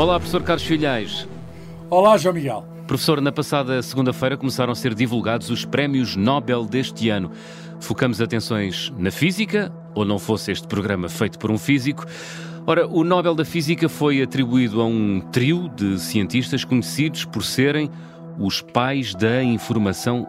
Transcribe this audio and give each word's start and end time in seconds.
Olá, 0.00 0.18
professor 0.18 0.42
Carlos 0.42 0.66
Filhais. 0.66 1.28
Olá, 1.90 2.16
João 2.16 2.34
Miguel. 2.34 2.64
Professor, 2.86 3.20
na 3.20 3.30
passada 3.30 3.82
segunda-feira 3.82 4.34
começaram 4.34 4.72
a 4.72 4.74
ser 4.74 4.94
divulgados 4.94 5.50
os 5.50 5.66
prémios 5.66 6.16
Nobel 6.16 6.64
deste 6.64 7.10
ano. 7.10 7.30
Focamos 7.80 8.18
atenções 8.18 8.90
na 8.96 9.10
física, 9.10 9.70
ou 9.94 10.06
não 10.06 10.18
fosse 10.18 10.52
este 10.52 10.66
programa 10.66 11.06
feito 11.10 11.38
por 11.38 11.50
um 11.50 11.58
físico. 11.58 12.06
Ora, 12.66 12.88
o 12.88 13.04
Nobel 13.04 13.34
da 13.34 13.44
Física 13.44 13.90
foi 13.90 14.22
atribuído 14.22 14.80
a 14.80 14.86
um 14.86 15.20
trio 15.20 15.68
de 15.68 15.98
cientistas 15.98 16.64
conhecidos 16.64 17.26
por 17.26 17.44
serem 17.44 17.90
os 18.38 18.62
pais 18.62 19.14
da 19.14 19.44
informação 19.44 20.26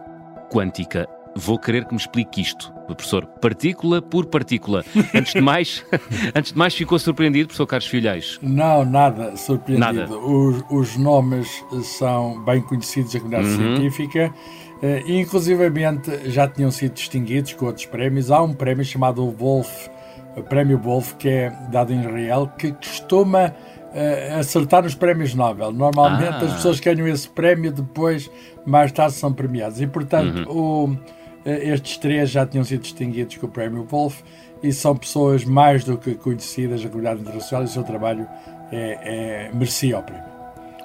quântica. 0.52 1.08
Vou 1.34 1.58
querer 1.58 1.86
que 1.86 1.94
me 1.94 1.98
explique 1.98 2.40
isto, 2.42 2.72
professor, 2.86 3.26
partícula 3.26 4.02
por 4.02 4.26
partícula. 4.26 4.84
Antes 5.14 5.32
de 5.32 5.40
mais, 5.40 5.84
antes 6.34 6.52
de 6.52 6.58
mais 6.58 6.74
ficou 6.74 6.98
surpreendido, 6.98 7.48
professor 7.48 7.66
Carlos 7.66 7.88
Filhais? 7.88 8.38
Não, 8.42 8.84
nada 8.84 9.34
surpreendido. 9.36 9.94
Nada. 9.94 10.18
Os, 10.18 10.62
os 10.70 10.96
nomes 10.96 11.48
são 11.82 12.42
bem 12.44 12.60
conhecidos 12.60 13.14
da 13.14 13.20
comunidade 13.20 13.48
uhum. 13.48 13.76
científica 13.76 14.34
e, 14.82 14.86
uh, 14.86 15.20
inclusivamente, 15.20 16.30
já 16.30 16.46
tinham 16.46 16.70
sido 16.70 16.92
distinguidos 16.92 17.54
com 17.54 17.66
outros 17.66 17.86
prémios. 17.86 18.30
Há 18.30 18.42
um 18.42 18.52
prémio 18.52 18.84
chamado 18.84 19.28
Wolf, 19.30 19.88
o 20.36 20.42
Prémio 20.42 20.78
Wolf, 20.78 21.14
que 21.14 21.28
é 21.28 21.52
dado 21.70 21.92
em 21.92 22.00
Israel, 22.00 22.50
que 22.58 22.72
costuma 22.72 23.48
uh, 23.48 24.38
acertar 24.38 24.82
nos 24.82 24.94
prémios 24.94 25.34
Nobel. 25.34 25.72
Normalmente, 25.72 26.44
ah. 26.44 26.46
as 26.46 26.54
pessoas 26.54 26.78
que 26.78 26.92
ganham 26.92 27.08
esse 27.08 27.28
prémio 27.28 27.72
depois, 27.72 28.30
mais 28.66 28.92
tarde, 28.92 29.14
são 29.14 29.32
premiadas. 29.32 29.80
E, 29.80 29.86
portanto, 29.86 30.48
uhum. 30.50 30.90
o 30.90 30.96
eh, 30.96 31.21
estes 31.44 31.96
três 31.96 32.30
já 32.30 32.46
tinham 32.46 32.64
sido 32.64 32.82
distinguidos 32.82 33.36
com 33.36 33.46
o 33.46 33.48
Prémio 33.48 33.84
Wolf 33.84 34.20
e 34.62 34.72
são 34.72 34.96
pessoas 34.96 35.44
mais 35.44 35.84
do 35.84 35.98
que 35.98 36.14
conhecidas 36.14 36.82
na 36.82 36.88
comunidade 36.88 37.20
internacional 37.20 37.64
e 37.64 37.68
o 37.68 37.68
seu 37.68 37.82
trabalho 37.82 38.26
é, 38.70 39.48
é, 39.50 39.50
merecia 39.52 39.98
o 39.98 40.02
prémio. 40.02 40.32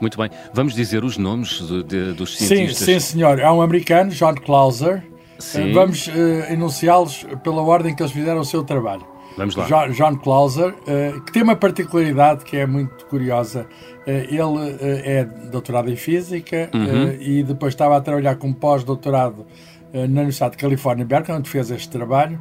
Muito 0.02 0.17
bem. 0.17 0.30
Vamos 0.54 0.73
dizer 0.73 1.04
os 1.04 1.17
nomes 1.17 1.59
de, 1.59 1.84
de, 1.84 2.14
dos 2.14 2.38
cientistas? 2.38 2.78
Sim, 2.78 2.94
sim, 2.94 3.00
senhor. 3.00 3.42
Há 3.42 3.54
um 3.54 3.62
americano, 3.62 4.12
John 4.12 4.36
Clauser. 4.36 5.04
Sim. 5.40 5.72
Vamos 5.72 6.08
uh, 6.08 6.12
enunciá-los 6.52 7.26
pela 7.44 7.62
ordem 7.62 7.95
que 7.95 8.02
eles 8.02 8.12
fizeram 8.12 8.42
o 8.42 8.45
seu 8.45 8.64
trabalho. 8.64 9.06
Vamos 9.38 9.56
lá. 9.56 9.66
John, 9.66 9.89
John 9.92 10.17
Clauser, 10.17 10.73
uh, 10.73 11.22
que 11.22 11.32
tem 11.32 11.44
uma 11.44 11.56
particularidade 11.56 12.44
que 12.44 12.58
é 12.58 12.66
muito 12.66 13.06
curiosa. 13.06 13.67
Uh, 14.06 14.10
ele 14.10 14.78
é 14.82 15.26
doutorado 15.26 15.92
em 15.92 15.95
Física 15.95 16.70
uhum. 16.73 17.17
e 17.20 17.44
depois 17.44 17.73
estava 17.73 17.98
a 17.98 18.02
trabalhar 18.02 18.36
com 18.36 18.54
pós-doutorado 18.54 19.45
eh, 19.45 19.77
na 19.94 20.22
Universidade 20.22 20.52
de 20.52 20.58
Califórnia, 20.58 21.06
Berkeley, 21.06 21.38
onde 21.38 21.50
fez 21.50 21.72
este 21.72 21.90
trabalho, 21.90 22.40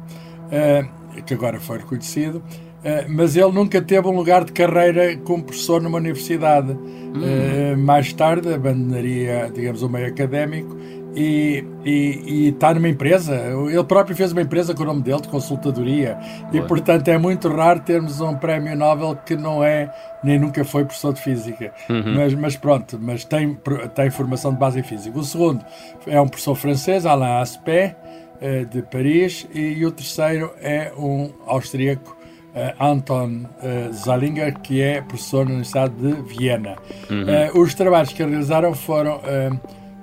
eh, 0.51 0.85
que 1.25 1.33
agora 1.33 1.59
foi 1.59 1.79
reconhecido, 1.79 2.43
eh, 2.83 3.05
mas 3.09 3.35
ele 3.35 3.51
nunca 3.51 3.81
teve 3.81 4.07
um 4.07 4.15
lugar 4.15 4.43
de 4.43 4.51
carreira 4.51 5.17
como 5.17 5.43
professor 5.43 5.81
numa 5.81 5.97
universidade. 5.97 6.71
Hum. 6.71 7.77
Mais 7.77 8.13
tarde 8.13 8.53
abandonaria, 8.53 9.49
digamos, 9.53 9.81
o 9.81 9.89
meio 9.89 10.07
académico 10.07 10.77
e, 11.15 11.63
e, 11.83 12.21
e, 12.25 12.49
está 12.49 12.73
numa 12.73 12.87
empresa. 12.87 13.35
Ele 13.35 13.83
próprio 13.83 14.15
fez 14.15 14.31
uma 14.31 14.41
empresa 14.41 14.73
com 14.73 14.83
o 14.83 14.85
nome 14.85 15.01
dele, 15.01 15.21
de 15.21 15.27
consultadoria. 15.27 16.17
Boa. 16.51 16.63
E, 16.63 16.67
portanto, 16.67 17.07
é 17.07 17.17
muito 17.17 17.47
raro 17.49 17.79
termos 17.79 18.21
um 18.21 18.35
prémio 18.35 18.75
Nobel 18.75 19.17
que 19.25 19.35
não 19.35 19.63
é, 19.63 19.91
nem 20.23 20.39
nunca 20.39 20.63
foi 20.63 20.85
professor 20.85 21.13
de 21.13 21.21
física. 21.21 21.73
Uhum. 21.89 22.15
Mas, 22.15 22.33
mas, 22.33 22.55
pronto, 22.55 22.99
mas 23.01 23.23
tem, 23.23 23.57
tem 23.95 24.09
formação 24.09 24.53
de 24.53 24.59
base 24.59 24.79
em 24.79 24.83
física. 24.83 25.17
O 25.17 25.23
segundo 25.23 25.65
é 26.05 26.19
um 26.21 26.27
professor 26.27 26.55
francês, 26.55 27.05
Alain 27.05 27.41
Aspect, 27.41 27.95
eh, 28.39 28.65
de 28.65 28.81
Paris. 28.83 29.47
E, 29.53 29.83
o 29.85 29.91
terceiro 29.91 30.51
é 30.61 30.91
um 30.97 31.31
austríaco. 31.45 32.15
Uh, 32.47 32.83
Anton 32.83 33.45
uh, 33.61 33.93
Zallinger, 33.93 34.57
que 34.61 34.81
é 34.81 34.99
professor 35.01 35.45
na 35.45 35.51
Universidade 35.51 35.93
de 35.93 36.13
Viena. 36.23 36.75
Uhum. 37.07 37.59
Uh, 37.59 37.61
os 37.61 37.75
trabalhos 37.75 38.11
que 38.11 38.23
realizaram 38.23 38.73
foram 38.73 39.21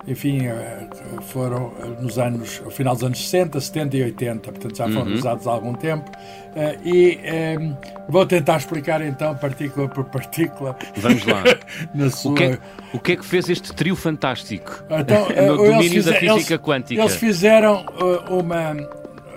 enfim, 0.07 0.47
eh, 0.47 0.87
foram 1.29 1.73
eh, 1.81 2.03
nos 2.03 2.19
anos, 2.19 2.61
ao 2.65 2.71
final 2.71 2.95
dos 2.95 3.05
anos 3.05 3.19
60, 3.25 3.61
70 3.61 3.97
e 3.97 4.03
80, 4.03 4.53
portanto 4.53 4.77
já 4.77 4.89
foram 4.89 5.07
uhum. 5.07 5.15
usados 5.15 5.47
há 5.47 5.51
algum 5.51 5.73
tempo. 5.75 6.11
Eh, 6.55 6.79
e 6.85 7.19
um, 7.59 7.77
vou 8.09 8.27
tentar 8.27 8.59
explicar 8.59 9.01
então, 9.03 9.35
partícula 9.35 9.89
por 9.89 10.05
partícula. 10.05 10.77
Vamos 10.97 11.25
lá. 11.25 11.43
na 11.95 12.11
sua... 12.11 12.33
o, 12.33 12.35
que 12.35 12.45
é, 12.45 12.59
o 12.93 12.99
que 12.99 13.13
é 13.13 13.17
que 13.17 13.25
fez 13.25 13.49
este 13.49 13.73
trio 13.73 13.97
fantástico 13.97 14.85
então, 14.91 15.29
no 15.49 15.57
domínio 15.57 16.03
fizer, 16.03 16.13
da 16.13 16.19
física 16.19 16.55
eles, 16.55 16.65
quântica? 16.65 17.01
Eles 17.01 17.17
fizeram 17.17 17.87
uma 18.29 18.77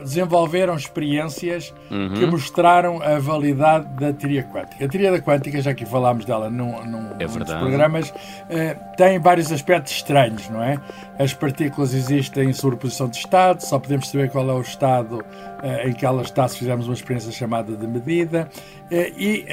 desenvolveram 0.07 0.75
experiências 0.75 1.73
uhum. 1.91 2.13
que 2.13 2.25
mostraram 2.25 3.01
a 3.01 3.19
validade 3.19 3.87
da 3.95 4.13
teoria 4.13 4.43
quântica. 4.43 4.85
A 4.85 4.87
teoria 4.87 5.11
da 5.11 5.19
quântica, 5.19 5.61
já 5.61 5.73
que 5.73 5.85
falámos 5.85 6.25
dela 6.25 6.49
num, 6.49 6.83
num, 6.85 7.11
é 7.19 7.25
nos 7.25 7.53
programas, 7.53 8.09
uh, 8.09 8.95
tem 8.95 9.19
vários 9.19 9.51
aspectos 9.51 9.93
estranhos, 9.93 10.49
não 10.49 10.63
é? 10.63 10.79
As 11.19 11.33
partículas 11.33 11.93
existem 11.93 12.49
em 12.49 12.53
sobreposição 12.53 13.09
de 13.09 13.17
estado, 13.17 13.61
só 13.61 13.77
podemos 13.77 14.09
saber 14.09 14.29
qual 14.29 14.49
é 14.49 14.53
o 14.53 14.61
estado 14.61 15.17
uh, 15.17 15.87
em 15.87 15.93
que 15.93 16.05
ela 16.05 16.21
está 16.21 16.47
se 16.47 16.57
fizermos 16.57 16.87
uma 16.87 16.93
experiência 16.93 17.31
chamada 17.31 17.75
de 17.75 17.85
medida, 17.85 18.49
uh, 18.49 18.93
e 19.17 19.45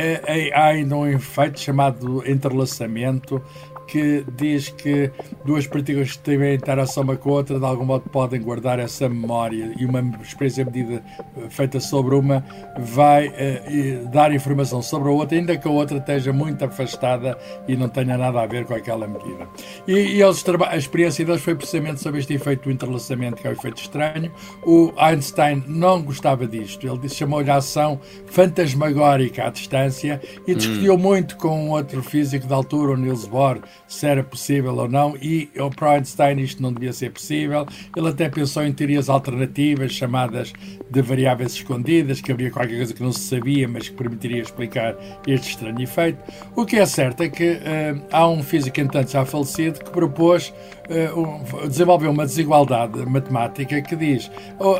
há 0.54 0.66
ainda 0.66 0.96
um 0.96 1.06
efeito 1.06 1.58
chamado 1.58 2.22
entrelaçamento, 2.28 3.42
que 3.86 4.24
diz 4.36 4.68
que 4.68 5.10
duas 5.44 5.66
partículas 5.66 6.12
que 6.12 6.18
têm 6.18 6.54
interação 6.54 7.04
uma 7.04 7.16
com 7.16 7.30
a 7.30 7.32
outra, 7.34 7.58
de 7.58 7.64
algum 7.64 7.84
modo 7.84 8.08
podem 8.10 8.40
guardar 8.40 8.78
essa 8.78 9.08
memória 9.08 9.72
e 9.78 9.84
uma 9.84 10.00
experiência 10.22 10.64
medida 10.64 11.02
eh, 11.36 11.48
feita 11.50 11.78
sobre 11.78 12.14
uma 12.14 12.44
vai 12.78 13.28
uh, 13.28 14.08
dar 14.10 14.32
informação 14.32 14.82
sobre 14.82 15.08
a 15.08 15.12
outra, 15.12 15.36
ainda 15.36 15.56
que 15.56 15.68
a 15.68 15.70
outra 15.70 15.98
esteja 15.98 16.32
muito 16.32 16.64
afastada 16.64 17.38
e 17.68 17.76
não 17.76 17.88
tenha 17.88 18.16
nada 18.16 18.40
a 18.40 18.46
ver 18.46 18.64
com 18.64 18.74
aquela 18.74 19.06
medida. 19.06 19.46
E, 19.86 19.92
e 19.92 20.22
eles, 20.22 20.44
a 20.68 20.76
experiência 20.76 21.24
deles 21.24 21.42
foi 21.42 21.54
precisamente 21.54 22.00
sobre 22.00 22.20
este 22.20 22.34
efeito 22.34 22.64
do 22.64 22.70
entrelaçamento, 22.70 23.40
que 23.40 23.46
é 23.46 23.50
um 23.50 23.54
efeito 23.54 23.80
estranho. 23.82 24.32
O 24.64 24.92
Einstein 24.96 25.62
não 25.66 26.02
gostava 26.02 26.46
disto, 26.46 26.86
ele 26.86 27.08
chamou-lhe 27.08 27.50
a 27.50 27.56
ação 27.56 28.00
fantasmagórica 28.26 29.46
à 29.46 29.50
distância 29.50 30.20
e 30.46 30.54
discutiu 30.54 30.94
hum. 30.94 30.98
muito 30.98 31.36
com 31.36 31.66
um 31.66 31.70
outro 31.70 32.02
físico 32.02 32.46
da 32.46 32.56
altura, 32.56 32.92
o 32.92 32.96
Niels 32.96 33.26
Bohr, 33.26 33.58
se 33.86 34.06
era 34.06 34.22
possível 34.22 34.74
ou 34.76 34.88
não, 34.88 35.16
e 35.16 35.50
para 35.76 35.92
Einstein 35.92 36.40
isto 36.40 36.62
não 36.62 36.72
devia 36.72 36.92
ser 36.92 37.10
possível. 37.10 37.66
Ele 37.96 38.08
até 38.08 38.28
pensou 38.28 38.64
em 38.64 38.72
teorias 38.72 39.08
alternativas, 39.08 39.92
chamadas 39.92 40.52
de 40.90 41.02
variáveis 41.02 41.54
escondidas, 41.54 42.20
que 42.20 42.32
havia 42.32 42.50
qualquer 42.50 42.76
coisa 42.76 42.94
que 42.94 43.02
não 43.02 43.12
se 43.12 43.20
sabia, 43.20 43.68
mas 43.68 43.88
que 43.88 43.94
permitiria 43.94 44.42
explicar 44.42 44.96
este 45.26 45.50
estranho 45.50 45.80
efeito. 45.80 46.18
O 46.56 46.64
que 46.64 46.76
é 46.76 46.86
certo 46.86 47.22
é 47.22 47.28
que 47.28 47.52
uh, 47.52 48.02
há 48.10 48.28
um 48.28 48.42
físico, 48.42 48.80
entanto, 48.80 49.10
já 49.10 49.24
falecido, 49.24 49.80
que 49.80 49.90
propôs, 49.90 50.52
desenvolveu 51.68 52.10
uma 52.10 52.26
desigualdade 52.26 53.04
matemática 53.06 53.80
que 53.80 53.96
diz 53.96 54.30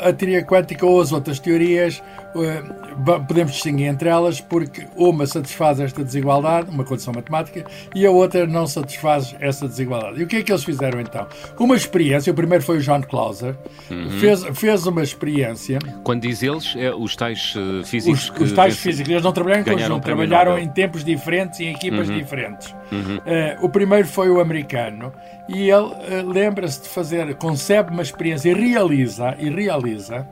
a 0.02 0.12
teoria 0.12 0.44
quântica 0.44 0.84
ou 0.84 1.00
as 1.00 1.12
outras 1.12 1.38
teorias 1.38 2.02
uh, 2.34 3.20
podemos 3.26 3.52
distinguir 3.52 3.86
entre 3.86 4.08
elas 4.08 4.40
porque 4.40 4.86
uma 4.96 5.26
satisfaz 5.26 5.80
esta 5.80 6.04
desigualdade, 6.04 6.70
uma 6.70 6.84
condição 6.84 7.12
matemática, 7.12 7.64
e 7.94 8.06
a 8.06 8.10
outra 8.10 8.46
não 8.46 8.66
satisfaz 8.66 9.34
essa 9.40 9.66
desigualdade. 9.66 10.20
E 10.20 10.24
o 10.24 10.26
que 10.26 10.36
é 10.36 10.42
que 10.42 10.52
eles 10.52 10.64
fizeram 10.64 11.00
então? 11.00 11.26
Uma 11.58 11.76
experiência, 11.76 12.32
o 12.32 12.34
primeiro 12.34 12.62
foi 12.62 12.78
o 12.78 12.80
John 12.80 13.02
Clauser, 13.02 13.56
uhum. 13.90 14.10
fez, 14.20 14.44
fez 14.54 14.86
uma 14.86 15.02
experiência. 15.02 15.78
Quando 16.02 16.22
diz 16.22 16.42
eles, 16.42 16.74
é 16.76 16.94
os 16.94 17.16
tais 17.16 17.54
uh, 17.56 17.84
físicos. 17.84 18.30
Os, 18.30 18.40
os 18.40 18.52
tais 18.52 18.76
físicos, 18.76 19.10
eles 19.10 19.22
não 19.22 19.32
trabalharam 19.32 19.62
em 19.62 19.64
conjunto, 19.64 20.04
trabalharam 20.04 20.58
em 20.58 20.68
tempos 20.68 21.04
diferentes 21.04 21.60
e 21.60 21.64
em 21.64 21.74
equipas 21.74 22.08
uhum. 22.08 22.18
diferentes. 22.18 22.74
Uhum. 22.92 23.16
Uh, 23.16 23.64
o 23.64 23.68
primeiro 23.68 24.06
foi 24.06 24.30
o 24.30 24.40
americano 24.40 25.12
e 25.48 25.70
ele 25.70 25.86
uh, 25.86 26.28
lembra-se 26.28 26.82
de 26.82 26.88
fazer, 26.88 27.34
concebe 27.36 27.90
uma 27.90 28.02
experiência 28.02 28.50
e 28.50 28.54
realiza, 28.54 29.34
e 29.38 29.48
realiza 29.48 30.26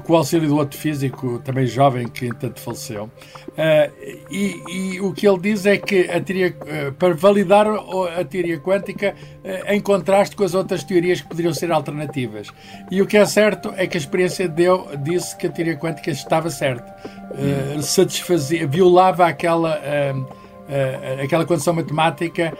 com 0.00 0.14
o 0.14 0.16
auxílio 0.16 0.48
do 0.48 0.56
outro 0.56 0.78
físico, 0.78 1.38
também 1.40 1.66
jovem, 1.66 2.08
que 2.08 2.26
entanto 2.26 2.60
faleceu. 2.60 3.04
Uh, 3.48 4.30
e, 4.30 4.62
e, 4.68 5.00
o 5.00 5.12
que 5.12 5.28
ele 5.28 5.38
diz 5.38 5.66
é 5.66 5.76
que 5.76 6.10
a 6.10 6.20
teoria, 6.20 6.56
uh, 6.60 6.92
para 6.92 7.14
validar 7.14 7.66
a 7.68 8.24
teoria 8.24 8.58
quântica 8.58 9.14
uh, 9.44 9.72
em 9.72 9.80
contraste 9.80 10.34
com 10.34 10.44
as 10.44 10.54
outras 10.54 10.82
teorias 10.84 11.20
que 11.20 11.28
poderiam 11.28 11.52
ser 11.52 11.70
alternativas. 11.70 12.48
E 12.90 13.02
o 13.02 13.06
que 13.06 13.16
é 13.16 13.24
certo 13.26 13.72
é 13.76 13.86
que 13.86 13.96
a 13.96 14.00
experiência 14.00 14.48
deu, 14.48 14.88
disse 15.02 15.36
que 15.36 15.46
a 15.46 15.50
teoria 15.50 15.76
quântica 15.76 16.10
estava 16.10 16.48
certa. 16.50 16.94
satisfazia, 17.82 18.66
violava 18.66 19.26
aquela. 19.26 19.80
Aquela 21.22 21.44
condição 21.44 21.74
matemática, 21.74 22.56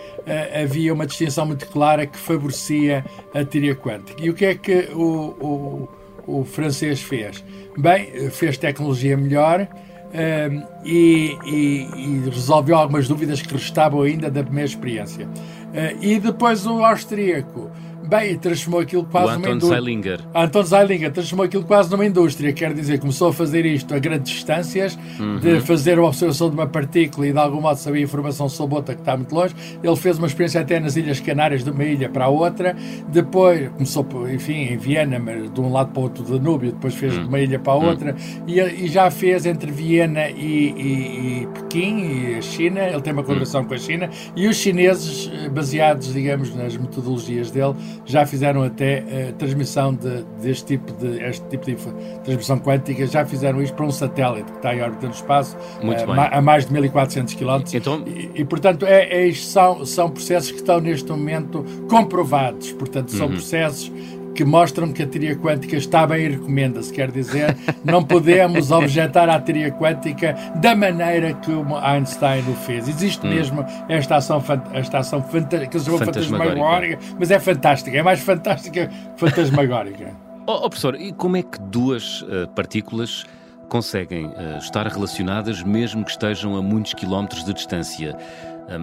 havia 0.63 0.93
uma 0.93 1.07
distinção 1.07 1.47
muito 1.47 1.67
clara 1.67 2.07
que 2.07 2.19
favorecia 2.19 3.05
a 3.35 3.45
teoria 3.45 3.75
quântica. 3.75 4.23
E 4.23 4.31
o 4.31 4.35
que 4.35 4.45
é 4.45 4.55
que 4.55 4.89
o, 4.93 5.35
o 5.41 5.89
o 6.27 6.45
francês 6.45 7.01
fez? 7.03 7.45
Bem, 7.77 8.31
fez 8.31 8.57
tecnologia 8.57 9.17
melhor 9.17 9.67
ehm, 10.13 10.63
e, 10.85 11.37
e, 11.45 11.89
e, 11.97 12.31
resolveu 12.31 12.77
algumas 12.77 13.09
dúvidas 13.09 13.43
que 13.43 13.53
restavam 13.53 14.03
ainda 14.03 14.31
da 14.31 14.43
primeira 14.43 14.69
experiência. 14.69 15.27
Uh, 15.27 16.05
e 16.05 16.21
depois 16.21 16.67
o 16.67 16.85
austríaco 16.85 17.71
Bem, 18.13 18.37
transformou 18.37 18.83
aquilo 18.83 19.05
quase 19.05 19.33
o 19.33 19.39
numa 19.39 19.49
indústria. 19.49 19.81
Zeilinger. 19.81 20.21
Anton 20.35 20.63
Zeilinger 20.65 21.11
transformou 21.11 21.47
aquilo 21.47 21.65
quase 21.65 21.91
numa 21.91 22.05
indústria, 22.05 22.53
quer 22.53 22.75
dizer, 22.75 23.01
começou 23.01 23.29
a 23.29 23.33
fazer 23.33 23.65
isto 23.65 23.95
a 23.95 23.99
grandes 23.99 24.31
distâncias, 24.35 24.99
uhum. 25.19 25.39
de 25.39 25.63
fazer 25.63 25.99
uma 25.99 26.09
observação 26.09 26.51
de 26.51 26.55
uma 26.55 26.67
partícula 26.67 27.27
e 27.27 27.33
de 27.33 27.39
algum 27.39 27.63
modo 27.63 27.79
saber 27.79 28.03
informação 28.03 28.51
sobre 28.51 28.75
outra 28.75 28.95
que 28.95 29.01
está 29.01 29.17
muito 29.17 29.35
longe. 29.35 29.55
Ele 29.83 29.97
fez 29.97 30.19
uma 30.19 30.27
experiência 30.27 30.61
até 30.61 30.79
nas 30.79 30.95
Ilhas 30.95 31.21
Canárias, 31.21 31.65
de 31.65 31.71
uma 31.71 31.85
ilha 31.85 32.07
para 32.11 32.27
a 32.27 32.29
outra. 32.29 32.77
Depois, 33.09 33.71
começou, 33.71 34.07
enfim, 34.31 34.73
em 34.73 34.77
Viena, 34.77 35.19
mas 35.19 35.51
de 35.51 35.61
um 35.63 35.73
lado 35.73 35.93
para 35.93 36.01
o 36.01 36.03
outro 36.03 36.23
do 36.23 36.39
Danúbio, 36.39 36.71
depois 36.71 36.95
fez 36.95 37.17
uhum. 37.17 37.23
de 37.23 37.29
uma 37.29 37.41
ilha 37.41 37.59
para 37.59 37.73
a 37.73 37.77
uhum. 37.77 37.87
outra. 37.87 38.13
Uhum. 38.13 38.45
E, 38.47 38.61
e, 38.61 38.89
já 38.89 39.11
fez 39.11 39.47
entre 39.47 39.73
Viena 39.73 40.29
e, 40.29 40.35
e, 40.37 41.45
e, 41.45 41.49
Pequim, 41.55 41.99
e 41.99 42.35
a 42.35 42.43
China. 42.43 42.81
Ele 42.81 43.01
tem 43.01 43.15
uma 43.15 43.23
colaboração 43.23 43.65
com 43.65 43.73
a 43.73 43.79
China. 43.79 44.11
E 44.37 44.47
os 44.49 44.57
chineses, 44.57 45.33
eh, 45.33 45.49
baseados, 45.49 46.13
digamos, 46.13 46.55
nas 46.55 46.77
metodologias 46.77 47.51
dele, 47.51 47.75
já 48.05 48.27
fizeram 48.27 48.63
até 48.63 49.01
uh, 49.01 49.33
transmissão 49.35 49.95
de, 49.95 50.25
deste 50.41 50.79
tipo 50.79 50.93
de, 50.93 51.23
este 51.23 51.47
tipo 51.49 51.67
de 51.67 51.77
transmissão 52.25 52.59
quântica, 52.59 53.07
já 53.07 53.25
fizeram 53.25 53.63
isto 53.63 53.75
para 53.75 53.87
um 53.87 53.91
satélite 53.91 54.51
que 54.51 54.59
está 54.59 54.75
em 54.75 54.83
órbita 54.83 55.07
no 55.07 55.13
espaço 55.13 55.57
uh, 55.57 56.21
a 56.33 56.41
mais 56.41 56.67
de 56.67 56.73
1400 56.73 57.35
km. 57.35 57.63
Então... 57.75 58.03
E, 58.07 58.31
e, 58.35 58.45
portanto, 58.45 58.85
é, 58.87 59.29
é, 59.29 59.33
são, 59.33 59.85
são 59.85 60.11
processos 60.11 60.51
que 60.51 60.59
estão 60.59 60.81
neste 60.81 61.11
momento 61.11 61.65
comprovados. 61.89 62.73
Portanto, 62.73 63.11
são 63.13 63.27
uhum. 63.27 63.33
processos 63.33 63.93
que 64.35 64.45
mostram 64.45 64.93
que 64.93 65.03
a 65.03 65.07
teoria 65.07 65.37
quântica 65.37 65.77
está 65.77 66.07
bem 66.07 66.27
e 66.27 66.29
recomenda-se. 66.31 66.93
Quer 66.93 67.11
dizer, 67.11 67.57
não 67.85 68.03
podemos 68.03 68.71
objetar 68.71 69.29
à 69.29 69.41
teoria 69.41 69.71
quântica 69.73 70.37
da 70.57 70.75
maneira 70.75 71.35
que 71.35 71.51
o 71.51 71.77
Einstein 71.77 72.43
o 72.51 72.55
fez. 72.55 72.89
Existe 72.89 73.27
hum. 73.27 73.31
mesmo 73.31 73.65
esta 73.89 74.17
ação, 74.17 74.43
esta 74.73 74.99
ação 74.99 75.23
que 75.23 75.79
se 75.79 75.85
chama 75.85 75.99
fantasmagórica, 75.99 76.99
mas 77.19 77.31
é 77.31 77.39
fantástica, 77.39 77.97
é 77.97 78.03
mais 78.03 78.21
fantástica 78.21 78.87
que 78.87 78.91
fantasmagórica. 79.17 80.11
oh, 80.47 80.53
oh, 80.53 80.69
professor, 80.69 80.95
e 80.95 81.13
como 81.13 81.37
é 81.37 81.43
que 81.43 81.61
duas 81.61 82.23
uh, 82.23 82.49
partículas 82.55 83.25
conseguem 83.69 84.27
uh, 84.27 84.59
estar 84.59 84.87
relacionadas 84.87 85.63
mesmo 85.63 86.05
que 86.05 86.11
estejam 86.11 86.57
a 86.57 86.63
muitos 86.63 86.95
quilómetros 86.95 87.45
de 87.45 87.55
distância? 87.55 88.17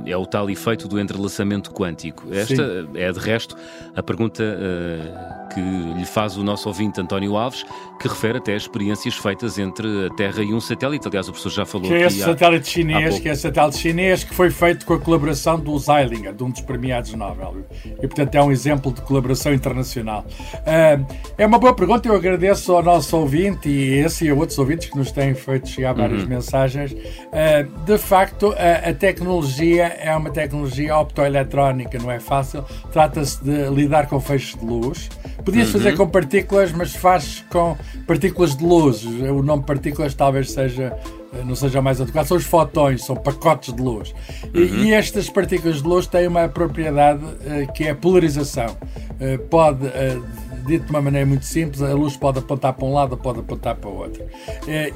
É 0.05 0.17
o 0.17 0.25
tal 0.25 0.49
efeito 0.49 0.87
do 0.87 0.99
entrelaçamento 0.99 1.71
quântico. 1.71 2.33
Esta 2.33 2.55
Sim. 2.83 2.89
é, 2.95 3.11
de 3.11 3.19
resto, 3.19 3.55
a 3.95 4.03
pergunta 4.03 4.43
uh, 4.43 5.48
que 5.53 5.59
lhe 5.59 6.05
faz 6.05 6.37
o 6.37 6.43
nosso 6.43 6.67
ouvinte 6.67 6.99
António 7.01 7.35
Alves, 7.35 7.65
que 7.99 8.07
refere 8.07 8.37
até 8.37 8.55
experiências 8.55 9.15
feitas 9.15 9.57
entre 9.57 10.07
a 10.07 10.09
Terra 10.15 10.43
e 10.43 10.53
um 10.53 10.59
satélite. 10.59 11.07
Aliás, 11.07 11.27
o 11.27 11.31
professor 11.31 11.49
já 11.49 11.65
falou 11.65 11.87
que 11.87 11.93
é 11.93 12.07
esse 12.07 12.19
satélite 12.19 12.69
chinês, 12.69 13.19
que 13.19 13.29
é 13.29 13.35
satélite 13.35 13.77
chinês 13.77 14.23
que 14.23 14.33
foi 14.33 14.49
feito 14.49 14.85
com 14.85 14.93
a 14.93 14.99
colaboração 14.99 15.59
do 15.59 15.77
Zeilinger, 15.77 16.33
de 16.33 16.43
um 16.43 16.49
dos 16.49 16.61
premiados 16.61 17.13
Nobel. 17.13 17.57
E, 17.85 18.07
portanto, 18.07 18.35
é 18.35 18.43
um 18.43 18.51
exemplo 18.51 18.91
de 18.91 19.01
colaboração 19.01 19.53
internacional. 19.53 20.25
Uh, 20.29 21.05
é 21.37 21.45
uma 21.45 21.59
boa 21.59 21.73
pergunta, 21.73 22.07
eu 22.07 22.15
agradeço 22.15 22.73
ao 22.73 22.83
nosso 22.83 23.15
ouvinte 23.17 23.69
e 23.69 23.95
esse 23.99 24.25
e 24.25 24.29
a 24.29 24.35
outros 24.35 24.57
ouvintes 24.57 24.89
que 24.89 24.97
nos 24.97 25.11
têm 25.11 25.33
feito 25.33 25.67
chegar 25.67 25.93
várias 25.93 26.23
uhum. 26.23 26.29
mensagens. 26.29 26.91
Uh, 26.91 27.85
de 27.85 27.97
facto, 27.97 28.53
a, 28.57 28.89
a 28.89 28.93
tecnologia 28.93 29.29
tecnologia 29.39 29.85
é 29.99 30.15
uma 30.15 30.29
tecnologia 30.29 30.97
optoeletrónica, 30.97 31.97
não 31.99 32.11
é 32.11 32.19
fácil. 32.19 32.63
Trata-se 32.91 33.43
de 33.43 33.69
lidar 33.69 34.07
com 34.07 34.19
feixes 34.19 34.55
de 34.59 34.65
luz. 34.65 35.09
Podia-se 35.43 35.75
uhum. 35.75 35.81
fazer 35.81 35.97
com 35.97 36.07
partículas, 36.07 36.71
mas 36.71 36.95
faz 36.95 37.43
com 37.49 37.77
partículas 38.05 38.55
de 38.55 38.63
luz. 38.63 39.03
O 39.05 39.41
nome 39.41 39.63
partículas 39.63 40.13
talvez 40.13 40.51
seja 40.51 40.97
não 41.45 41.55
seja 41.55 41.81
mais 41.81 42.01
adequado, 42.01 42.25
são 42.25 42.37
os 42.37 42.45
fotões, 42.45 43.03
são 43.05 43.15
pacotes 43.15 43.73
de 43.73 43.81
luz. 43.81 44.13
Uhum. 44.53 44.61
E, 44.61 44.87
e, 44.87 44.93
estas 44.93 45.29
partículas 45.29 45.81
de 45.81 45.87
luz 45.87 46.07
têm 46.07 46.27
uma 46.27 46.47
propriedade 46.47 47.23
uh, 47.23 47.71
que 47.73 47.85
é 47.85 47.91
a 47.91 47.95
polarização. 47.95 48.77
Uh, 49.19 49.37
pode 49.47 49.85
uh, 49.85 50.23
dito 50.65 50.85
de 50.85 50.89
uma 50.91 51.01
maneira 51.01 51.25
muito 51.25 51.45
simples, 51.45 51.81
a 51.81 51.93
luz 51.93 52.15
pode 52.15 52.39
apontar 52.39 52.73
para 52.73 52.85
um 52.85 52.93
lado 52.93 53.13
ou 53.13 53.17
pode 53.17 53.39
apontar 53.39 53.75
para 53.75 53.89
o 53.89 53.97
outro. 53.97 54.23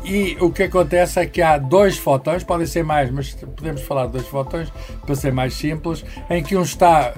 E 0.03 0.37
o 0.39 0.51
que 0.51 0.63
acontece 0.63 1.19
é 1.19 1.25
que 1.25 1.41
há 1.41 1.57
dois 1.57 1.97
fotões, 1.97 2.43
podem 2.43 2.67
ser 2.67 2.83
mais, 2.83 3.09
mas 3.09 3.33
podemos 3.33 3.81
falar 3.81 4.05
de 4.05 4.13
dois 4.13 4.27
fotões 4.27 4.71
para 5.03 5.15
ser 5.15 5.33
mais 5.33 5.55
simples, 5.55 6.05
em 6.29 6.43
que 6.43 6.55
um 6.55 6.61
está, 6.61 7.13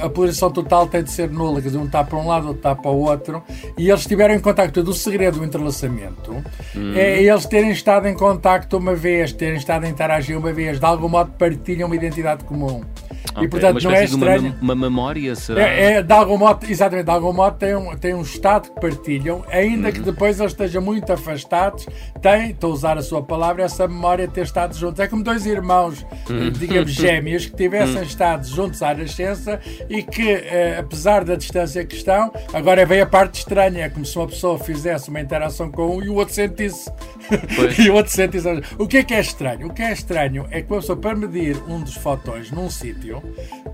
a 0.00 0.08
polarização 0.08 0.52
total 0.52 0.86
tem 0.86 1.02
de 1.02 1.10
ser 1.10 1.28
nula, 1.28 1.60
quer 1.60 1.68
dizer, 1.68 1.78
um 1.78 1.86
está 1.86 2.04
para 2.04 2.18
um 2.18 2.26
lado, 2.26 2.48
outro 2.48 2.58
está 2.58 2.74
para 2.76 2.90
o 2.90 3.00
outro, 3.00 3.42
e 3.76 3.88
eles 3.88 4.02
estiveram 4.02 4.34
em 4.34 4.40
contacto. 4.40 4.80
O 4.80 4.94
segredo 4.94 5.38
do 5.38 5.44
entrelaçamento 5.44 6.30
uhum. 6.76 6.94
é 6.94 7.20
eles 7.20 7.46
terem 7.46 7.70
estado 7.70 8.06
em 8.06 8.14
contacto 8.32 8.78
uma 8.78 8.94
vez, 8.94 9.32
terem 9.32 9.56
estado 9.56 9.84
a 9.84 9.88
interagir 9.88 10.38
uma 10.38 10.52
vez, 10.52 10.78
de 10.78 10.86
algum 10.86 11.08
modo 11.08 11.32
partilham 11.32 11.86
uma 11.86 11.96
identidade 11.96 12.44
comum. 12.44 12.82
Okay. 13.30 13.44
E 13.44 13.48
portanto 13.48 13.82
não 13.82 13.90
é 13.92 14.04
estranho. 14.04 14.54
Uma, 14.60 14.74
uma 14.74 14.74
memória, 14.74 15.34
será? 15.34 15.62
É, 15.62 15.92
é, 15.92 16.02
de 16.02 16.12
algum 16.12 16.36
modo, 16.36 16.66
exatamente, 16.68 17.06
de 17.06 17.10
algum 17.10 17.32
modo 17.32 17.56
tem 17.56 17.74
um, 17.74 17.96
tem 17.96 18.14
um 18.14 18.22
estado 18.22 18.70
que 18.70 18.80
partilham, 18.80 19.44
ainda 19.48 19.88
uhum. 19.88 19.94
que 19.94 20.00
depois 20.00 20.40
eles 20.40 20.52
estejam 20.52 20.82
muito 20.82 21.10
afastados, 21.12 21.86
tem, 22.20 22.50
estou 22.50 22.70
a 22.70 22.74
usar 22.74 22.98
a 22.98 23.02
sua 23.02 23.22
palavra, 23.22 23.62
essa 23.62 23.86
memória 23.86 24.26
de 24.26 24.34
ter 24.34 24.44
estado 24.44 24.76
juntos. 24.76 25.00
É 25.00 25.06
como 25.06 25.22
dois 25.22 25.46
irmãos, 25.46 26.04
uhum. 26.28 26.50
digamos, 26.50 26.92
gêmeos, 26.92 27.46
que 27.46 27.56
tivessem 27.56 27.96
uhum. 27.96 28.02
estado 28.02 28.46
juntos 28.46 28.82
à 28.82 28.94
nascença 28.94 29.60
e 29.88 30.02
que, 30.02 30.30
eh, 30.30 30.76
apesar 30.78 31.24
da 31.24 31.34
distância 31.36 31.84
que 31.84 31.94
estão, 31.94 32.32
agora 32.52 32.84
vem 32.84 33.00
a 33.00 33.06
parte 33.06 33.38
estranha, 33.38 33.84
é 33.84 33.88
como 33.88 34.04
se 34.04 34.16
uma 34.16 34.26
pessoa 34.26 34.58
fizesse 34.58 35.08
uma 35.08 35.20
interação 35.20 35.70
com 35.70 35.96
um 35.96 36.02
e 36.02 36.08
o 36.08 36.14
outro 36.14 36.34
sentisse. 36.34 36.90
E 37.78 37.90
o 37.90 37.94
outro 37.94 38.12
sentisse. 38.12 38.48
O 38.78 38.86
que 38.86 38.98
é 38.98 39.02
que 39.02 39.14
é 39.14 39.20
estranho? 39.20 39.66
O 39.66 39.72
que 39.72 39.82
é 39.82 39.92
estranho 39.92 40.46
é 40.50 40.62
que 40.62 40.72
uma 40.72 40.80
pessoa, 40.80 40.96
para 40.96 41.14
medir 41.16 41.56
um 41.68 41.80
dos 41.80 41.94
fotões 41.94 42.50
num 42.50 42.68
sítio, 42.70 43.22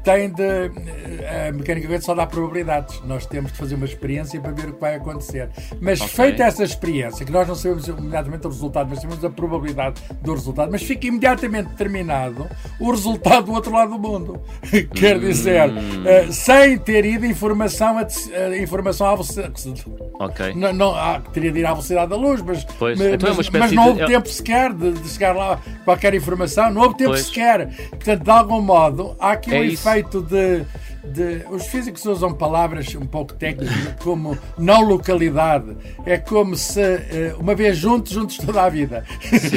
tem 0.05 0.31
de. 0.31 0.43
Eh, 0.43 1.49
a 1.49 1.53
mecânica 1.53 2.01
só 2.01 2.15
dá 2.15 2.27
probabilidades. 2.27 3.01
Nós 3.05 3.27
temos 3.27 3.53
de 3.53 3.59
fazer 3.59 3.75
uma 3.75 3.87
experiência 3.87 4.41
para 4.41 4.53
ver 4.53 4.69
o 4.69 4.75
que 4.75 4.81
vai 4.81 4.95
acontecer. 4.97 5.49
Mas 5.81 6.01
okay. 6.01 6.15
feita 6.15 6.45
essa 6.45 6.65
experiência, 6.65 7.25
que 7.25 7.33
nós 7.33 7.47
não 7.47 7.55
sabemos 7.55 7.89
imediatamente 7.89 8.47
o 8.47 8.51
resultado, 8.51 8.89
mas 8.91 9.01
sabemos 9.01 9.25
a 9.25 9.31
probabilidade 9.31 10.01
do 10.23 10.35
resultado, 10.35 10.71
mas 10.71 10.83
fica 10.83 11.07
imediatamente 11.07 11.69
determinado 11.69 12.47
o 12.81 12.91
resultado 12.91 13.47
do 13.47 13.53
outro 13.53 13.73
lado 13.73 13.93
do 13.93 13.99
mundo. 13.99 14.41
Quer 14.95 15.19
dizer, 15.19 15.71
uh, 15.71 16.33
sem 16.33 16.79
ter 16.79 17.05
ido 17.05 17.27
informação, 17.27 17.99
a, 17.99 18.03
uh, 18.03 18.55
informação 18.57 19.07
à 19.07 19.11
velocidade. 19.13 19.53
Não, 20.55 20.73
não, 20.73 20.95
ah, 20.95 21.21
teria 21.33 21.53
de 21.53 21.61
ir 21.61 21.67
à 21.67 21.71
velocidade 21.71 22.11
da 22.11 22.17
luz, 22.17 22.43
mas, 22.43 22.65
pois. 22.65 22.99
mas, 22.99 23.15
então 23.15 23.31
é 23.31 23.35
mas 23.51 23.73
não 23.73 23.89
houve 23.89 24.01
de... 24.01 24.07
tempo 24.07 24.29
sequer 24.29 24.73
de, 24.73 24.93
de, 24.93 25.09
chegar 25.09 25.35
lá 25.35 25.61
qualquer 25.85 26.15
informação, 26.15 26.71
não 26.71 26.83
houve 26.83 26.97
tempo 26.97 27.11
pois. 27.11 27.27
sequer. 27.27 27.69
Portanto, 27.91 28.25
de 28.25 28.31
algum 28.31 28.61
modo, 28.61 29.17
há 29.19 29.33
aqui 29.33 29.55
é 29.55 29.61
um 29.61 29.65
isso. 29.65 29.89
efeito 29.89 30.23
de 30.23 30.65
de, 31.13 31.45
os 31.51 31.67
físicos 31.67 32.05
usam 32.05 32.33
palavras 32.33 32.95
um 32.95 33.07
pouco 33.07 33.35
técnicas 33.35 33.95
como 34.03 34.37
não 34.57 34.83
localidade. 34.83 35.77
É 36.05 36.19
como 36.19 36.57
se 36.57 36.81
eh, 36.81 37.35
uma 37.39 37.55
vez 37.55 37.77
juntos, 37.77 38.13
juntos 38.13 38.37
toda 38.39 38.63
a 38.63 38.69
vida. 38.69 39.05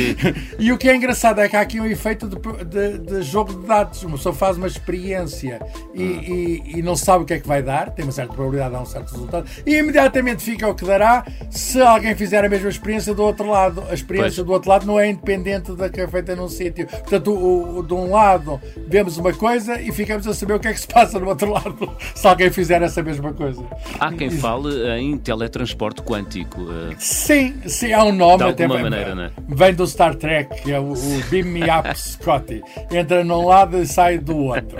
e 0.57 0.71
o 0.71 0.77
que 0.77 0.89
é 0.89 0.95
engraçado 0.95 1.39
é 1.41 1.49
que 1.49 1.55
há 1.55 1.61
aqui 1.61 1.79
um 1.79 1.85
efeito 1.85 2.27
de, 2.27 2.35
de, 2.65 2.97
de 2.99 3.21
jogo 3.21 3.53
de 3.53 3.67
dados. 3.67 4.03
Uma 4.03 4.17
pessoa 4.17 4.33
faz 4.33 4.57
uma 4.57 4.67
experiência 4.67 5.59
e, 5.93 6.03
hum. 6.03 6.21
e, 6.21 6.79
e, 6.79 6.81
não 6.81 6.95
sabe 6.95 7.23
o 7.23 7.25
que 7.25 7.33
é 7.33 7.39
que 7.39 7.47
vai 7.47 7.61
dar, 7.61 7.91
tem 7.91 8.05
uma 8.05 8.11
certa 8.11 8.33
probabilidade 8.33 8.71
de 8.71 8.75
dar 8.77 8.81
um 8.81 8.85
certo 8.85 9.11
resultado, 9.11 9.47
e 9.65 9.75
imediatamente 9.75 10.43
fica 10.43 10.67
o 10.67 10.75
que 10.75 10.85
dará 10.85 11.25
se 11.49 11.81
alguém 11.81 12.15
fizer 12.15 12.43
a 12.43 12.49
mesma 12.49 12.69
experiência 12.69 13.13
do 13.13 13.23
outro 13.23 13.49
lado. 13.49 13.83
A 13.89 13.93
experiência 13.93 14.37
pois. 14.37 14.47
do 14.47 14.51
outro 14.53 14.69
lado 14.69 14.85
não 14.85 14.99
é 14.99 15.09
independente 15.09 15.73
da 15.75 15.89
que 15.89 16.01
é 16.01 16.07
feita 16.07 16.35
num 16.35 16.49
sítio. 16.49 16.87
Portanto, 16.87 17.31
o, 17.31 17.79
o, 17.79 17.83
de 17.83 17.93
um 17.93 18.09
lado 18.09 18.59
vemos 18.87 19.17
uma 19.17 19.33
coisa 19.33 19.79
e 19.81 19.91
ficamos 19.91 20.27
a 20.27 20.33
saber 20.33 20.53
o 20.53 20.59
que 20.59 20.67
é 20.67 20.73
que 20.73 20.79
se 20.79 20.87
passa 20.87 21.19
no 21.19 21.27
outro 21.27 21.40
outro 21.41 21.51
lado 21.51 21.91
se 22.13 22.27
alguém 22.27 22.49
fizer 22.49 22.81
essa 22.81 23.01
mesma 23.01 23.33
coisa. 23.33 23.63
Há 23.99 24.11
quem 24.11 24.29
fale 24.29 24.69
em 24.99 25.17
teletransporte 25.17 26.01
quântico. 26.01 26.61
Uh, 26.61 26.95
sim, 26.97 27.55
sim, 27.65 27.93
há 27.93 28.03
um 28.03 28.11
nome 28.11 28.43
de 28.43 28.49
até 28.49 28.67
vem, 28.67 28.83
maneira, 28.83 29.15
né? 29.15 29.31
vem 29.47 29.73
do 29.73 29.85
Star 29.87 30.15
Trek, 30.15 30.61
que 30.61 30.71
é 30.71 30.79
o, 30.79 30.93
o 30.93 31.23
Beam 31.29 31.47
Me 31.47 31.63
Up 31.63 31.93
Scotty. 31.97 32.61
Entra 32.91 33.23
num 33.23 33.45
lado 33.45 33.77
e 33.77 33.85
sai 33.85 34.17
do 34.17 34.37
outro. 34.37 34.77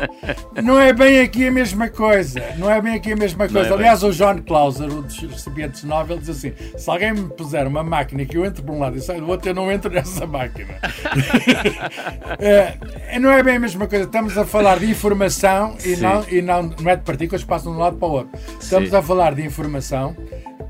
Não 0.62 0.80
é 0.80 0.94
bem 0.94 1.20
aqui 1.20 1.48
a 1.48 1.52
mesma 1.52 1.90
coisa. 1.90 2.42
Não 2.58 2.70
é 2.70 2.82
bem 2.82 2.96
aqui 2.96 3.14
a 3.14 3.16
mesma 3.16 3.48
coisa. 3.48 3.70
É 3.70 3.74
Aliás, 3.74 4.02
bem. 4.02 4.10
o 4.10 4.14
John 4.14 4.42
Clauser, 4.42 4.92
um 4.92 5.02
dos 5.02 5.18
recipientes 5.20 5.84
Nobel, 5.84 6.18
diz 6.18 6.30
assim: 6.30 6.54
se 6.78 6.90
alguém 6.90 7.14
me 7.14 7.30
puser 7.30 7.68
uma 7.68 7.84
máquina 7.84 8.26
que 8.26 8.38
eu 8.38 8.46
entro 8.46 8.64
por 8.64 8.74
um 8.74 8.80
lado 8.80 8.98
e 8.98 9.02
saio 9.02 9.22
do 9.22 9.30
outro, 9.30 9.50
eu 9.50 9.56
não 9.56 9.72
entro 9.72 9.92
nessa 9.92 10.26
máquina. 10.26 10.76
é, 12.40 12.78
não 13.20 13.32
é 13.32 13.44
bem 13.44 13.58
a 13.58 13.60
mesma 13.60 13.88
coisa. 13.88 14.06
Estamos 14.06 14.38
a 14.38 14.46
falar 14.46 14.80
de 14.80 14.90
informação 14.90 15.76
e 15.86 15.96
não, 15.96 16.26
e 16.30 16.42
não 16.42 16.51
não, 16.52 16.74
não 16.82 16.92
é 16.92 16.96
de 16.96 17.04
partículas 17.04 17.44
que 17.44 17.48
passam 17.48 17.72
de 17.72 17.78
um 17.78 17.82
lado 17.82 17.98
para 17.98 18.08
o 18.08 18.12
outro. 18.12 18.40
Estamos 18.60 18.90
Sim. 18.90 18.96
a 18.96 19.02
falar 19.02 19.36
de 19.36 19.46
informação 19.46 20.16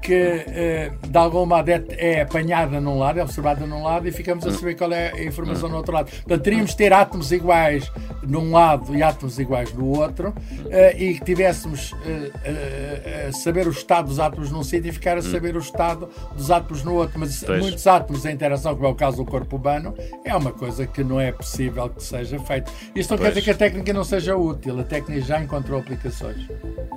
que 0.01 0.13
eh, 0.13 0.91
de 1.07 1.17
algum 1.17 1.45
modo 1.45 1.69
é, 1.69 1.83
é, 1.91 2.21
apanhada 2.21 2.81
num 2.81 2.97
lado, 2.97 3.19
é 3.19 3.23
observada 3.23 3.65
num 3.65 3.83
lado 3.83 4.07
e 4.07 4.11
ficamos 4.11 4.45
a 4.45 4.51
saber 4.51 4.75
qual 4.75 4.91
é 4.91 5.11
a 5.11 5.23
informação 5.23 5.69
no 5.69 5.77
outro 5.77 5.93
lado. 5.93 6.09
Portanto, 6.09 6.41
teríamos 6.41 6.71
de 6.71 6.77
ter 6.77 6.91
átomos 6.91 7.31
iguais 7.31 7.91
num 8.23 8.51
lado 8.51 8.95
e 8.95 9.03
átomos 9.03 9.37
iguais 9.37 9.73
no 9.73 9.85
outro, 9.97 10.29
uh, 10.29 10.97
e 10.97 11.15
que 11.15 11.25
tivéssemos 11.25 11.91
uh, 11.91 13.27
a 13.29 13.31
saber 13.31 13.67
o 13.67 13.71
estado 13.71 14.07
dos 14.07 14.19
átomos 14.19 14.51
num 14.51 14.63
sítio 14.63 14.89
e 14.89 14.91
ficar 14.91 15.17
a 15.17 15.19
hum. 15.19 15.23
saber 15.23 15.55
o 15.55 15.59
estado 15.59 16.09
dos 16.35 16.49
átomos 16.49 16.83
no 16.83 16.95
outro. 16.95 17.19
Mas 17.19 17.43
pois. 17.43 17.61
muitos 17.61 17.85
átomos 17.85 18.25
em 18.25 18.33
interação, 18.33 18.75
como 18.75 18.87
é 18.87 18.89
o 18.89 18.95
caso 18.95 19.17
do 19.17 19.25
corpo 19.25 19.57
humano, 19.57 19.93
é 20.25 20.35
uma 20.35 20.51
coisa 20.51 20.87
que 20.87 21.03
não 21.03 21.19
é 21.19 21.31
possível 21.31 21.89
que 21.89 22.03
seja 22.03 22.39
feito. 22.39 22.71
Isto 22.95 23.11
não 23.11 23.17
pois. 23.17 23.29
quer 23.29 23.39
dizer 23.39 23.41
que 23.41 23.51
a 23.51 23.55
técnica 23.55 23.93
não 23.93 24.03
seja 24.03 24.35
útil, 24.35 24.79
a 24.79 24.83
técnica 24.83 25.21
já 25.21 25.41
encontrou 25.41 25.79
aplicações. 25.79 26.47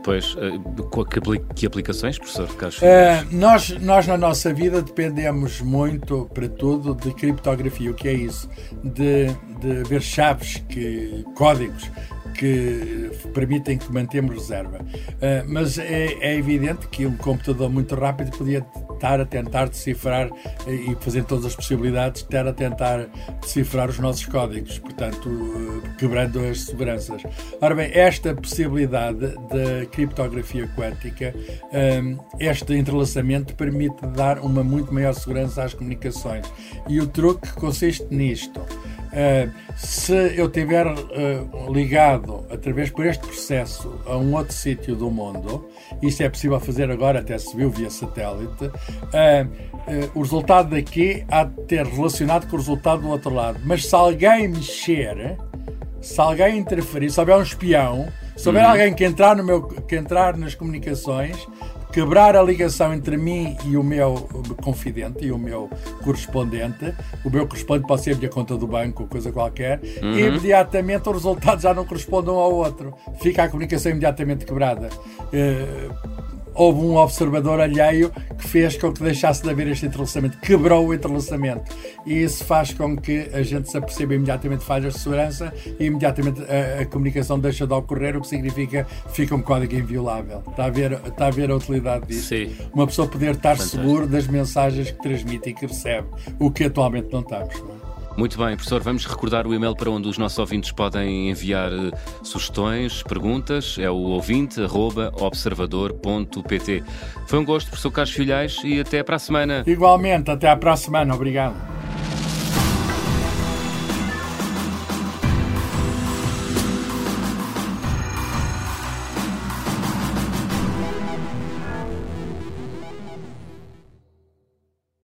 Pois, 0.02 0.34
que, 0.34 1.54
que 1.54 1.66
aplicações, 1.66 2.18
professor 2.18 2.48
Carlos? 2.56 2.80
Nós, 3.30 3.70
nós, 3.80 4.06
na 4.06 4.16
nossa 4.16 4.52
vida, 4.52 4.82
dependemos 4.82 5.60
muito, 5.60 6.30
para 6.32 6.48
tudo, 6.48 6.94
de 6.94 7.12
criptografia. 7.14 7.90
O 7.90 7.94
que 7.94 8.08
é 8.08 8.12
isso? 8.12 8.48
De, 8.82 9.26
de 9.60 9.82
ver 9.88 10.02
chaves, 10.02 10.62
que, 10.68 11.24
códigos 11.34 11.90
que 12.34 13.10
permitem 13.32 13.78
que 13.78 13.90
mantemos 13.92 14.34
reserva. 14.34 14.78
Uh, 14.78 15.44
mas 15.46 15.78
é, 15.78 16.06
é, 16.20 16.36
evidente 16.36 16.88
que 16.88 17.06
um 17.06 17.16
computador 17.16 17.70
muito 17.70 17.94
rápido 17.94 18.36
podia 18.36 18.60
estar 19.04 19.20
a 19.20 19.26
tentar 19.26 19.68
decifrar 19.68 20.30
e 20.66 20.96
fazer 21.00 21.24
todas 21.24 21.44
as 21.44 21.54
possibilidades, 21.54 22.22
estar 22.22 22.46
a 22.46 22.52
tentar 22.52 23.06
decifrar 23.42 23.90
os 23.90 23.98
nossos 23.98 24.24
códigos, 24.24 24.78
portanto, 24.78 25.28
uh, 25.28 25.82
quebrando 25.98 26.40
as 26.40 26.62
seguranças. 26.62 27.22
Ora 27.60 27.74
bem, 27.74 27.90
esta 27.92 28.34
possibilidade 28.34 29.18
da 29.18 29.86
criptografia 29.90 30.66
quântica, 30.68 31.34
este 32.38 32.74
entrelaçamento 32.74 33.54
permite 33.54 34.06
dar 34.06 34.38
uma 34.38 34.64
muito 34.64 34.92
maior 34.92 35.12
segurança 35.12 35.62
às 35.62 35.74
comunicações. 35.74 36.46
E 36.88 37.00
o 37.00 37.06
truque 37.06 37.52
consiste 37.52 38.06
nisto. 38.10 38.60
Uh, 39.14 39.48
se 39.76 40.12
eu 40.36 40.50
tiver 40.50 40.86
uh, 40.86 41.72
ligado 41.72 42.44
através 42.50 42.90
por 42.90 43.06
este 43.06 43.24
processo 43.24 44.00
a 44.06 44.16
um 44.16 44.34
outro 44.34 44.52
sítio 44.52 44.96
do 44.96 45.08
mundo, 45.08 45.68
isto 46.02 46.22
é 46.22 46.28
possível 46.28 46.58
fazer 46.58 46.90
agora, 46.90 47.20
até 47.20 47.38
se 47.38 47.56
viu 47.56 47.70
via 47.70 47.90
satélite, 47.90 48.64
uh, 48.64 50.10
o 50.14 50.22
resultado 50.22 50.70
daqui 50.70 51.24
há 51.30 51.44
de 51.44 51.62
ter 51.62 51.86
relacionado 51.86 52.48
com 52.48 52.56
o 52.56 52.58
resultado 52.58 53.02
do 53.02 53.08
outro 53.08 53.32
lado. 53.32 53.60
Mas 53.64 53.86
se 53.86 53.94
alguém 53.94 54.48
mexer, 54.48 55.36
se 56.00 56.20
alguém 56.20 56.58
interferir, 56.58 57.10
se 57.10 57.20
houver 57.20 57.36
um 57.36 57.42
espião, 57.42 58.08
se 58.36 58.48
houver 58.48 58.64
uhum. 58.64 58.70
alguém 58.70 58.94
que 58.94 59.04
entrar, 59.04 59.36
no 59.36 59.44
meu, 59.44 59.62
que 59.62 59.94
entrar 59.94 60.36
nas 60.36 60.56
comunicações, 60.56 61.36
quebrar 61.94 62.34
a 62.34 62.42
ligação 62.42 62.92
entre 62.92 63.16
mim 63.16 63.56
e 63.64 63.76
o 63.76 63.84
meu 63.84 64.28
confidente 64.60 65.24
e 65.24 65.30
o 65.30 65.38
meu 65.38 65.70
correspondente. 66.02 66.92
O 67.24 67.30
meu 67.30 67.46
correspondente 67.46 67.86
pode 67.86 68.02
ser 68.02 68.14
a 68.14 68.16
minha 68.16 68.28
conta 68.28 68.56
do 68.56 68.66
banco 68.66 69.04
ou 69.04 69.08
coisa 69.08 69.30
qualquer. 69.30 69.80
Uhum. 70.02 70.18
E 70.18 70.22
imediatamente 70.22 71.08
os 71.08 71.14
resultados 71.14 71.62
já 71.62 71.72
não 71.72 71.84
correspondem 71.84 72.34
um 72.34 72.38
ao 72.38 72.52
outro. 72.52 72.92
Fica 73.20 73.44
a 73.44 73.48
comunicação 73.48 73.92
imediatamente 73.92 74.44
quebrada. 74.44 74.88
Uh, 75.20 76.33
houve 76.54 76.80
um 76.80 76.96
observador 76.96 77.60
alheio 77.60 78.10
que 78.38 78.48
fez 78.48 78.76
com 78.76 78.92
que 78.92 79.02
deixasse 79.02 79.42
de 79.42 79.50
haver 79.50 79.68
este 79.68 79.86
entrelaçamento, 79.86 80.38
quebrou 80.38 80.86
o 80.86 80.94
entrelaçamento. 80.94 81.64
E 82.06 82.22
isso 82.22 82.44
faz 82.44 82.72
com 82.72 82.96
que 82.96 83.28
a 83.32 83.42
gente 83.42 83.70
se 83.70 83.76
aperceba 83.76 84.14
imediatamente 84.14 84.64
falhas 84.64 84.94
de 84.94 85.00
segurança 85.00 85.52
e 85.78 85.84
imediatamente 85.84 86.40
a, 86.42 86.82
a, 86.82 86.86
comunicação 86.86 87.38
deixa 87.38 87.66
de 87.66 87.72
ocorrer, 87.72 88.16
o 88.16 88.20
que 88.20 88.28
significa 88.28 88.86
que 89.06 89.12
fica 89.12 89.34
um 89.34 89.42
código 89.42 89.74
inviolável. 89.74 90.42
Está 90.48 90.66
a 90.66 90.70
ver, 90.70 90.92
está 90.92 91.26
a, 91.26 91.30
ver 91.30 91.50
a 91.50 91.56
utilidade 91.56 92.06
disso? 92.06 92.28
Sim. 92.28 92.54
Uma 92.72 92.86
pessoa 92.86 93.08
poder 93.08 93.34
estar 93.34 93.56
Fantástico. 93.56 93.82
seguro 93.82 94.06
das 94.06 94.26
mensagens 94.26 94.90
que 94.90 95.02
transmite 95.02 95.50
e 95.50 95.54
que 95.54 95.66
recebe, 95.66 96.08
o 96.38 96.50
que 96.50 96.64
atualmente 96.64 97.08
não 97.12 97.20
estamos. 97.20 97.58
Não 97.60 97.70
é? 97.70 97.83
Muito 98.16 98.38
bem, 98.38 98.54
professor, 98.54 98.80
vamos 98.80 99.04
recordar 99.06 99.44
o 99.46 99.52
e-mail 99.52 99.74
para 99.74 99.90
onde 99.90 100.08
os 100.08 100.16
nossos 100.16 100.38
ouvintes 100.38 100.70
podem 100.70 101.30
enviar 101.30 101.72
eh, 101.72 101.90
sugestões, 102.22 103.02
perguntas. 103.02 103.76
É 103.78 103.90
o 103.90 103.96
ouvinte.observador.pt. 103.96 106.84
Foi 107.26 107.40
um 107.40 107.44
gosto, 107.44 107.66
professor 107.68 107.90
Carlos 107.90 108.14
Filhais, 108.14 108.58
e 108.62 108.78
até 108.80 109.02
para 109.02 109.16
a 109.16 109.18
semana. 109.18 109.64
Igualmente, 109.66 110.30
até 110.30 110.54
para 110.54 110.74
a 110.74 110.76
semana. 110.76 111.12
Obrigado. 111.14 111.73